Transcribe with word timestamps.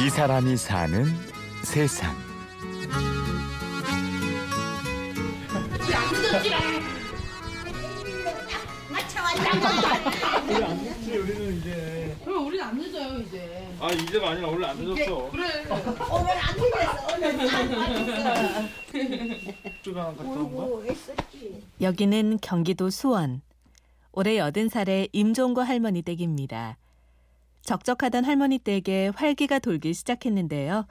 이 0.00 0.08
사람이 0.10 0.56
사는 0.56 1.04
세상. 1.64 2.14
우리 10.48 10.64
안 10.64 10.76
늦지 10.78 11.16
우리는 11.18 11.58
이제 11.58 12.16
그럼 12.24 12.46
우리는 12.46 12.64
안 12.64 12.78
늦어요 12.78 13.18
이제. 13.20 13.68
아 13.80 13.90
이제가 13.92 14.30
아니라 14.30 14.48
원래 14.48 14.66
안 14.66 14.76
늦었어 14.78 15.30
그래. 15.30 15.64
오늘 16.10 16.30
안 16.38 16.56
들렸어. 16.56 17.14
오늘 17.14 17.40
안 17.40 18.68
주가 19.82 20.04
갔다 20.06 20.22
온 20.24 20.54
거야? 20.54 20.66
들렸어. 20.66 20.82
했었지. 20.84 21.62
여기는 21.80 22.38
경기도 22.40 22.90
수원. 22.90 23.42
올해 24.12 24.36
80살의 24.38 25.10
임종구 25.12 25.60
할머니 25.62 26.02
댁입니다. 26.02 26.76
적적하던 27.68 28.24
할머니 28.24 28.58
댁에 28.58 29.08
활기가 29.14 29.58
돌기 29.58 29.92
시작했는데요. 29.92 30.86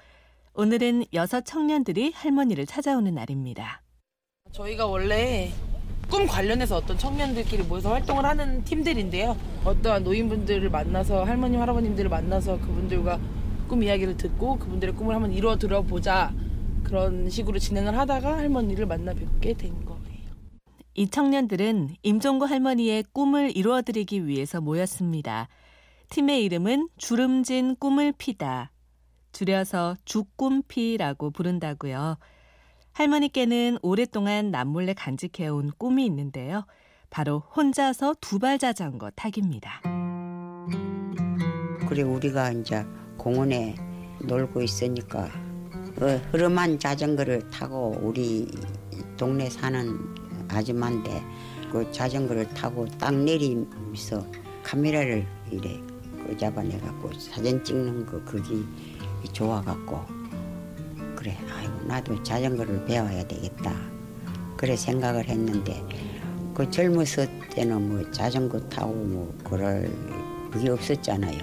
오늘은 0.53 1.05
여섯 1.13 1.43
청년들이 1.43 2.11
할머니를 2.13 2.67
찾아오는 2.67 3.15
날입니다. 3.15 3.81
저희가 4.51 4.85
원래 4.85 5.49
꿈 6.07 6.27
관련해서 6.27 6.77
어떤 6.77 6.95
청년들끼리 6.95 7.63
모여서 7.63 7.93
활동을 7.93 8.25
하는 8.25 8.63
팀들인데요. 8.63 9.35
어떠한 9.65 10.03
노인분들을 10.03 10.69
만나서 10.69 11.23
할머님, 11.23 11.59
할아버님들을 11.61 12.11
만나서 12.11 12.59
그분들과 12.59 13.19
꿈 13.67 13.81
이야기를 13.81 14.15
듣고 14.15 14.59
그분들의 14.59 14.93
꿈을 14.93 15.15
한번 15.15 15.33
이루어 15.33 15.57
들어보자. 15.57 16.31
그런 16.83 17.27
식으로 17.27 17.57
진행을 17.57 17.97
하다가 17.97 18.37
할머니를 18.37 18.85
만나 18.85 19.15
뵙게 19.15 19.53
된 19.53 19.83
거예요. 19.83 19.97
이 20.93 21.09
청년들은 21.09 21.95
임종구 22.03 22.45
할머니의 22.45 23.03
꿈을 23.13 23.57
이루어드리기 23.57 24.27
위해서 24.27 24.61
모였습니다. 24.61 25.47
팀의 26.09 26.43
이름은 26.45 26.89
주름진 26.97 27.75
꿈을 27.75 28.13
피다. 28.17 28.71
줄여서 29.33 29.97
주꿈피라고 30.05 31.31
부른다고요. 31.31 32.17
할머니께는 32.93 33.77
오랫동안 33.81 34.49
남몰래 34.49 34.93
간직해온 34.95 35.71
꿈이 35.77 36.05
있는데요. 36.05 36.65
바로 37.09 37.39
혼자서 37.55 38.15
두발 38.19 38.57
자전거 38.57 39.11
타기입니다. 39.11 39.81
그래 41.87 42.01
우리가 42.01 42.51
이제 42.51 42.85
공원에 43.17 43.75
놀고 44.25 44.61
있으니까 44.61 45.29
그 45.95 46.17
흐름한 46.31 46.79
자전거를 46.79 47.49
타고 47.49 47.95
우리 48.01 48.47
동네 49.15 49.49
사는 49.49 49.97
아줌마인데 50.47 51.23
그 51.71 51.91
자전거를 51.91 52.49
타고 52.49 52.85
딱 52.97 53.13
내리면서 53.13 54.25
카메라를 54.63 55.25
이래 55.51 55.79
그 55.79 55.96
잡아내갖고 56.35 57.13
사진 57.19 57.63
찍는 57.63 58.05
거 58.05 58.19
그게 58.25 58.55
좋아갖고 59.31 60.01
그래 61.15 61.37
아이고 61.55 61.85
나도 61.85 62.23
자전거를 62.23 62.85
배워야 62.85 63.25
되겠다 63.27 63.73
그래 64.57 64.75
생각을 64.75 65.27
했는데 65.27 65.83
그 66.53 66.69
젊었을 66.71 67.29
때는 67.51 67.89
뭐 67.89 68.11
자전거 68.11 68.59
타고 68.61 68.91
뭐 68.91 69.37
그럴 69.43 69.91
그게 70.51 70.71
없었잖아요. 70.71 71.37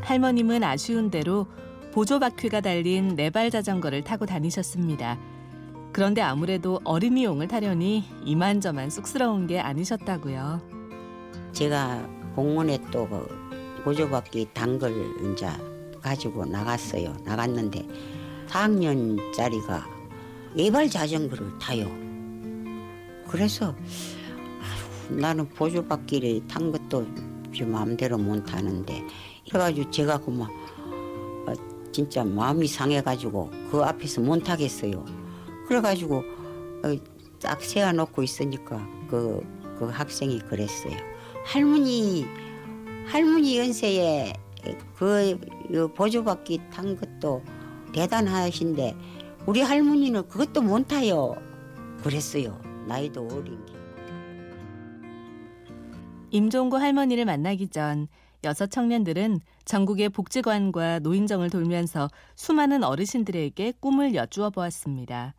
할머님은 0.00 0.64
아쉬운 0.64 1.10
대로 1.10 1.46
보조 1.92 2.18
바퀴가 2.18 2.62
달린 2.62 3.14
네발 3.14 3.50
자전거를 3.50 4.04
타고 4.04 4.24
다니셨습니다. 4.26 5.18
그런데 5.92 6.22
아무래도 6.22 6.80
어린이용을 6.84 7.46
타려니 7.46 8.04
이만저만 8.24 8.90
쑥스러운 8.90 9.46
게 9.46 9.60
아니셨다고요. 9.60 10.60
제가 11.52 12.08
공원에 12.34 12.78
또 12.90 13.06
그 13.08 13.44
보조바퀴 13.84 14.48
단걸 14.54 14.94
이제 15.32 15.46
가지고 16.00 16.46
나갔어요. 16.46 17.14
나갔는데 17.22 17.86
4학년짜리가 18.48 19.82
예발 20.56 20.88
자전거를 20.88 21.58
타요. 21.58 21.86
그래서 23.28 23.74
아휴, 24.60 25.16
나는 25.16 25.46
보조바퀴를 25.50 26.46
탄 26.48 26.72
것도 26.72 27.06
제 27.54 27.64
마음대로 27.64 28.16
못 28.16 28.42
타는데 28.44 29.02
그래가지고 29.48 29.90
제가 29.90 30.18
그만 30.18 30.48
어, 31.46 31.52
진짜 31.92 32.24
마음이 32.24 32.66
상해가지고 32.66 33.50
그 33.70 33.82
앞에서 33.82 34.22
못 34.22 34.42
타겠어요. 34.42 35.04
그래가지고 35.68 36.16
어, 36.16 36.96
딱 37.38 37.60
세워놓고 37.62 38.22
있으니까 38.22 38.88
그, 39.10 39.40
그 39.78 39.86
학생이 39.86 40.38
그랬어요. 40.40 41.13
할머니, 41.44 42.26
할머니 43.06 43.58
연세에 43.58 44.32
그 44.96 45.38
보조바퀴 45.94 46.60
탄 46.72 46.96
것도 46.96 47.42
대단하신데 47.92 48.96
우리 49.46 49.60
할머니는 49.60 50.26
그것도 50.26 50.62
못 50.62 50.88
타요. 50.88 51.36
그랬어요. 52.02 52.60
나이도 52.88 53.28
어린 53.30 53.64
게. 53.66 53.74
임종구 56.30 56.78
할머니를 56.78 57.26
만나기 57.26 57.68
전 57.68 58.08
여섯 58.42 58.70
청년들은 58.70 59.40
전국의 59.64 60.08
복지관과 60.08 60.98
노인정을 61.00 61.50
돌면서 61.50 62.08
수많은 62.34 62.82
어르신들에게 62.82 63.74
꿈을 63.80 64.14
여쭈어 64.14 64.50
보았습니다. 64.50 65.34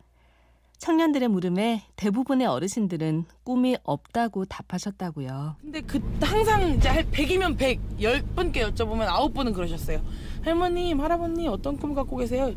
청년들의 0.78 1.28
물음에 1.28 1.84
대부분의 1.96 2.46
어르신들은 2.46 3.24
꿈이 3.44 3.76
없다고 3.82 4.44
답하셨다고요. 4.44 5.56
근데 5.62 5.80
그 5.80 6.00
항상 6.20 6.68
이제 6.68 6.88
할 6.88 7.04
100이면 7.10 7.56
100, 7.56 7.98
10분께 7.98 8.56
여쭤보면 8.58 9.06
9분은 9.08 9.54
그러셨어요. 9.54 10.00
할머님, 10.44 11.00
할아버님 11.00 11.50
어떤 11.50 11.76
꿈 11.78 11.94
갖고 11.94 12.16
계세요? 12.18 12.52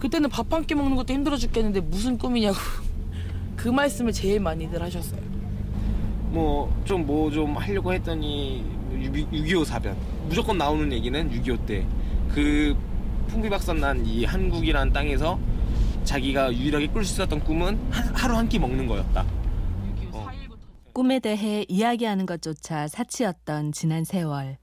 그때는 0.00 0.28
밥 0.28 0.52
한 0.52 0.66
끼 0.66 0.74
먹는 0.74 0.96
것도 0.96 1.12
힘들어 1.14 1.36
죽겠는데 1.36 1.80
무슨 1.80 2.18
꿈이냐고 2.18 2.56
그 3.56 3.68
말씀을 3.68 4.12
제일 4.12 4.40
많이들 4.40 4.82
하셨어요. 4.82 5.20
뭐 6.30 6.68
좀 6.84 7.06
뭐좀 7.06 7.56
하려고 7.56 7.92
했더니 7.94 8.64
6.25 8.92 9.64
사변 9.64 9.96
무조건 10.28 10.58
나오는 10.58 10.92
얘기는 10.92 11.30
6.25 11.30 11.66
때 11.66 11.86
그 12.34 12.76
풍비박산 13.28 13.78
난 13.78 14.04
이 14.04 14.24
한국이라는 14.24 14.92
땅에서 14.92 15.38
자기가 16.04 16.52
유일하게 16.52 16.88
꿀 16.88 17.04
수 17.04 17.14
있었던 17.14 17.40
꿈은 17.44 17.78
한- 17.92 18.14
하루 18.14 18.36
한 18.36 18.48
끼 18.48 18.58
먹는 18.58 18.86
거였다. 18.86 19.24
어. 20.12 20.26
꿈에 20.92 21.18
대해 21.18 21.64
이야기하는 21.68 22.26
것조차 22.26 22.86
사치였던 22.88 23.72
지난 23.72 24.04
세월. 24.04 24.58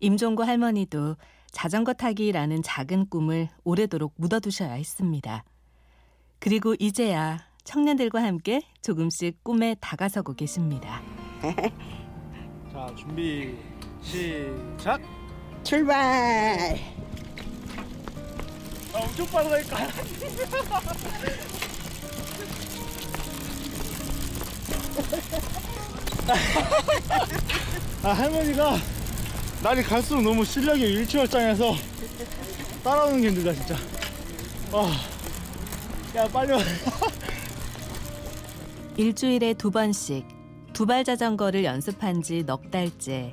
임종구 0.00 0.42
할머니도 0.44 1.16
자전거 1.52 1.92
타기라는 1.92 2.62
작은 2.62 3.08
꿈을 3.08 3.48
오래도록 3.62 4.14
묻어두셔야 4.16 4.72
했습니다. 4.72 5.44
그리고 6.40 6.74
이제야 6.78 7.38
청년들과 7.62 8.22
함께 8.22 8.60
조금씩 8.82 9.42
꿈에 9.44 9.76
다가서고 9.80 10.34
계십니다. 10.34 11.00
자 12.72 12.86
준비 12.96 13.54
시작 14.02 15.00
출발! 15.62 16.76
아, 18.94 18.98
엄청 19.00 19.26
빠르다니까. 19.26 19.76
아 28.02 28.08
할머니가 28.12 28.76
날이 29.62 29.82
갈수록 29.82 30.22
너무 30.22 30.44
실력이 30.44 30.82
일취월장해서 30.82 31.74
따라오는 32.82 33.20
게 33.22 33.28
힘들다 33.28 33.52
진짜. 33.54 33.76
아야 36.14 36.28
빨리 36.28 36.52
와. 36.52 36.58
일주일에 38.96 39.54
두 39.54 39.70
번씩 39.70 40.26
두발 40.72 41.04
자전거를 41.04 41.64
연습한 41.64 42.22
지 42.22 42.44
넉 42.44 42.70
달째. 42.70 43.32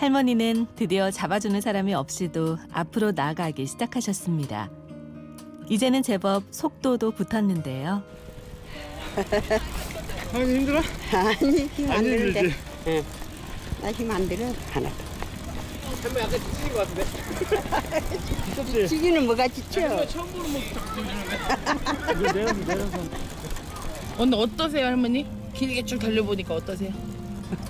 할머니는 0.00 0.66
드디어 0.76 1.10
잡아주는 1.10 1.60
사람이 1.60 1.92
없이도 1.92 2.56
앞으로 2.72 3.12
나아가기 3.12 3.66
시작하셨습니다. 3.66 4.70
이제는 5.68 6.02
제법 6.02 6.42
속도도 6.50 7.10
붙었는데요. 7.10 8.02
할머니 10.32 10.54
힘들어? 10.60 10.80
아니 11.12 11.66
힘안안 11.66 12.02
들대. 12.02 12.40
힘들지? 12.40 12.56
나힘 13.82 14.10
안 14.10 14.26
들어 14.26 14.46
하나도. 14.70 14.94
할머니 16.02 16.24
아까 16.24 16.38
지친 16.38 16.68
것 16.70 16.76
같은데? 16.78 17.04
미쳤지? 18.48 18.88
지기는 18.88 19.26
뭐가 19.26 19.48
지쳐? 19.48 19.80
이거 22.10 22.32
내려서 22.32 22.64
내려서 22.64 22.98
오늘 24.18 24.38
어떠세요, 24.38 24.86
할머니? 24.86 25.26
길게 25.54 25.84
쭉 25.84 25.98
달려보니까 25.98 26.54
어떠세요? 26.54 26.90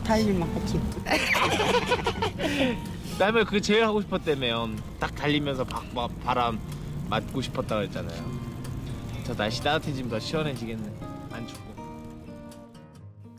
달리면 0.04 0.48
하지. 0.54 0.80
할머니 3.18 3.44
그게 3.44 3.60
제일 3.60 3.84
하고 3.84 4.00
싶었다며. 4.00 4.70
딱 4.98 5.14
달리면서 5.14 5.64
바, 5.64 5.82
바, 5.94 6.08
바람 6.24 6.58
맞고 7.08 7.40
싶었다 7.42 7.76
그랬잖아요. 7.76 8.40
저 9.24 9.34
날씨 9.34 9.62
따뜻해지면 9.62 10.10
더 10.10 10.18
시원해지겠네. 10.18 10.92
안 11.32 11.46
춥고. 11.46 11.70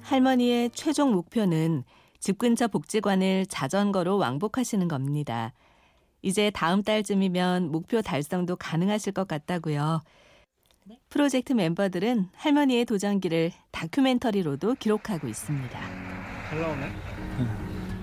할머니의 0.03 0.69
최종 0.71 1.13
목표는 1.13 1.83
집 2.19 2.37
근처 2.37 2.67
복지관을 2.67 3.45
자전거로 3.47 4.17
왕복하시는 4.17 4.87
겁니다. 4.87 5.53
이제 6.21 6.51
다음 6.51 6.83
달쯤이면 6.83 7.71
목표 7.71 8.01
달성도 8.01 8.55
가능하실 8.55 9.13
것 9.13 9.27
같다고요. 9.27 10.01
프로젝트 11.09 11.53
멤버들은 11.53 12.29
할머니의 12.35 12.85
도전기를 12.85 13.51
다큐멘터리로도 13.71 14.75
기록하고 14.75 15.27
있습니다. 15.27 16.10
잘 16.51 16.59
나오네. 16.59 16.91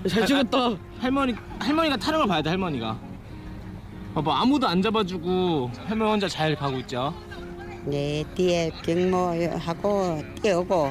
잘 0.08 0.24
찍었다. 0.24 0.70
할머니 1.00 1.34
할머니가 1.58 1.98
타는 1.98 2.20
걸 2.20 2.28
봐야 2.28 2.40
돼 2.40 2.48
할머니가. 2.48 2.98
봐봐 4.14 4.40
아무도 4.40 4.66
안 4.66 4.80
잡아주고 4.80 5.70
할머니 5.86 6.10
혼자 6.12 6.26
잘 6.28 6.56
가고 6.56 6.78
있죠. 6.78 7.12
내 7.84 8.24
뒤에 8.34 8.70
병모하고 8.86 10.22
뛰어오고 10.40 10.90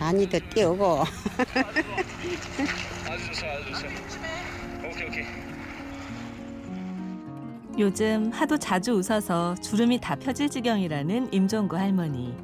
다니도 0.00 0.40
뛰어오고 0.52 1.04
요즘 7.78 8.32
하도 8.32 8.58
자주 8.58 8.94
웃어서 8.94 9.54
주름이 9.62 10.00
다 10.00 10.16
펴질 10.16 10.50
지경이라는 10.50 11.32
임종구 11.32 11.76
할머니. 11.76 12.34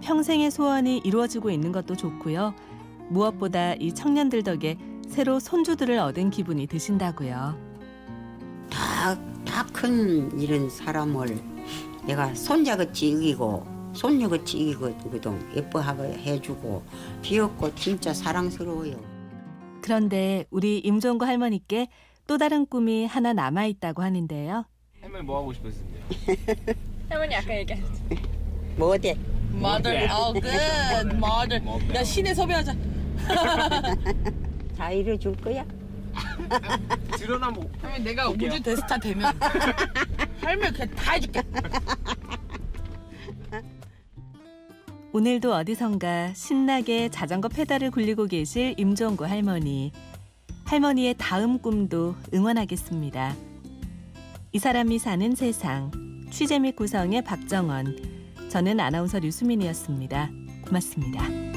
평생의 0.00 0.52
소원이 0.52 0.98
이루어지고 0.98 1.50
있는 1.50 1.72
것도 1.72 1.96
좋고요. 1.96 2.54
무엇보다 3.10 3.74
이 3.74 3.92
청년들 3.92 4.42
덕에 4.44 4.78
새로 5.08 5.40
손주들을 5.40 5.98
얻은 5.98 6.30
기분이 6.30 6.66
드신다고요. 6.66 7.58
다큰 9.44 10.40
이런 10.40 10.70
사람을 10.70 11.38
내가 12.06 12.34
손자같이 12.34 13.08
이기고 13.10 13.66
손녀같이 13.92 14.58
이기거든 14.58 15.56
예뻐하고 15.56 16.04
해주고 16.04 16.84
귀엽고 17.22 17.74
진짜 17.74 18.14
사랑스러워요. 18.14 18.94
그런데 19.82 20.44
우리 20.50 20.78
임종구 20.78 21.24
할머니께 21.24 21.88
또 22.26 22.38
다른 22.38 22.64
꿈이 22.66 23.06
하나 23.06 23.32
남아 23.32 23.66
있다고 23.66 24.02
하는데요. 24.02 24.64
할머니 25.00 25.24
뭐 25.24 25.38
하고 25.40 25.52
싶으신데요? 25.52 26.04
할머니 27.10 27.34
아까 27.34 27.58
얘기하셨죠. 27.58 28.04
뭐 28.76 28.94
어때? 28.94 29.16
Mother, 29.52 30.08
oh 30.12 30.32
good, 30.40 31.16
mother. 31.16 31.60
야 31.94 32.04
신에 32.04 32.32
섭외하자. 32.32 32.72
다 34.76 34.90
이뤄줄 34.90 35.36
거야? 35.36 35.64
드러나 37.12 37.50
뭐 37.50 37.70
할머니 37.80 38.04
내가 38.04 38.28
볼게요. 38.28 38.50
우주 38.50 38.62
대스타 38.62 38.98
되면 38.98 39.32
할머니 40.40 40.72
그냥 40.72 40.94
다 40.94 41.12
해줄게. 41.12 41.42
오늘도 45.12 45.52
어디선가 45.52 46.34
신나게 46.34 47.08
자전거 47.08 47.48
페달을 47.48 47.90
굴리고 47.90 48.26
계실 48.26 48.74
임종구 48.78 49.26
할머니. 49.26 49.92
할머니의 50.64 51.16
다음 51.18 51.58
꿈도 51.58 52.14
응원하겠습니다. 52.32 53.34
이 54.52 54.58
사람이 54.58 54.98
사는 54.98 55.34
세상. 55.34 55.90
취재 56.30 56.60
및 56.60 56.76
구성의 56.76 57.22
박정원. 57.22 57.96
저는 58.48 58.78
아나운서 58.78 59.18
류수민이었습니다. 59.18 60.30
고맙습니다. 60.64 61.49